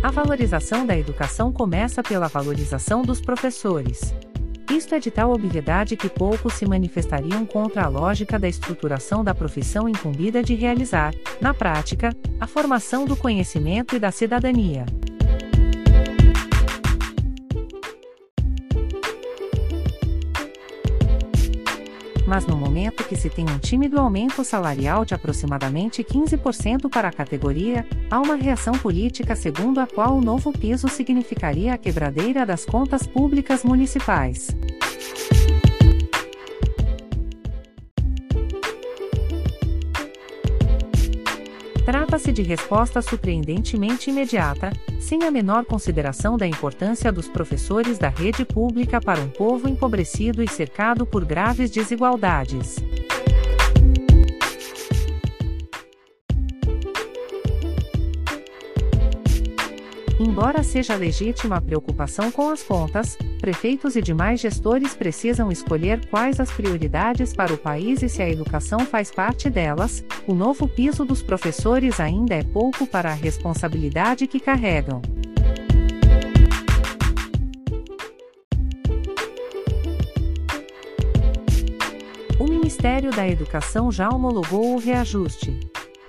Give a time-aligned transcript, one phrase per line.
[0.00, 4.14] A valorização da educação começa pela valorização dos professores.
[4.70, 9.34] Isto é de tal obviedade que poucos se manifestariam contra a lógica da estruturação da
[9.34, 14.86] profissão incumbida de realizar, na prática, a formação do conhecimento e da cidadania.
[22.28, 27.12] Mas no momento que se tem um tímido aumento salarial de aproximadamente 15% para a
[27.12, 32.66] categoria, há uma reação política segundo a qual o novo piso significaria a quebradeira das
[32.66, 34.54] contas públicas municipais.
[41.88, 44.70] Trata-se de resposta surpreendentemente imediata,
[45.00, 50.42] sem a menor consideração da importância dos professores da rede pública para um povo empobrecido
[50.42, 52.76] e cercado por graves desigualdades.
[60.20, 66.40] Embora seja legítima a preocupação com as contas, prefeitos e demais gestores precisam escolher quais
[66.40, 71.04] as prioridades para o país e se a educação faz parte delas, o novo piso
[71.04, 75.00] dos professores ainda é pouco para a responsabilidade que carregam.
[82.40, 85.60] O Ministério da Educação já homologou o reajuste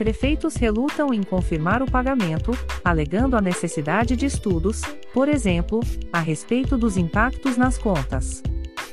[0.00, 4.80] prefeitos relutam em confirmar o pagamento, alegando a necessidade de estudos,
[5.12, 8.42] por exemplo, a respeito dos impactos nas contas.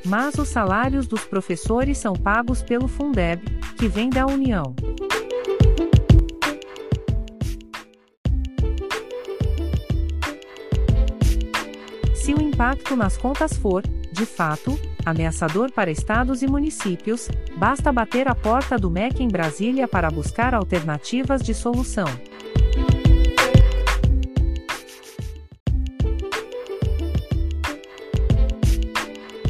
[0.03, 3.41] Mas os salários dos professores são pagos pelo Fundeb,
[3.78, 4.75] que vem da União.
[12.13, 18.28] Se o impacto nas contas for, de fato, ameaçador para estados e municípios, basta bater
[18.28, 22.08] a porta do MEC em Brasília para buscar alternativas de solução.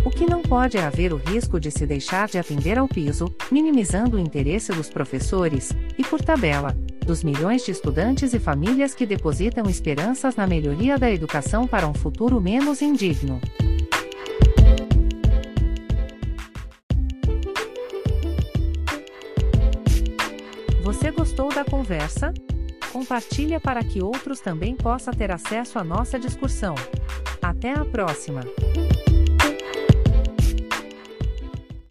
[0.06, 3.34] O que não pode é haver o risco de se deixar de atender ao piso,
[3.52, 6.76] minimizando o interesse dos professores, e por tabela,
[7.06, 11.94] dos milhões de estudantes e famílias que depositam esperanças na melhoria da educação para um
[11.94, 13.40] futuro menos indigno.
[20.88, 22.34] Você gostou da conversa?
[22.94, 26.76] Compartilha para que outros também possam ter acesso à nossa discussão.
[27.42, 28.40] Até a próxima!